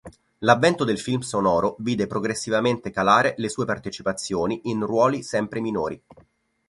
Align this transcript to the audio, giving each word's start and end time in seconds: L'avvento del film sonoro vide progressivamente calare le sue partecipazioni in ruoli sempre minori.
L'avvento 0.39 0.83
del 0.83 0.99
film 0.99 1.19
sonoro 1.19 1.75
vide 1.77 2.07
progressivamente 2.07 2.89
calare 2.89 3.35
le 3.37 3.49
sue 3.49 3.65
partecipazioni 3.65 4.61
in 4.63 4.83
ruoli 4.83 5.21
sempre 5.21 5.59
minori. 5.59 6.01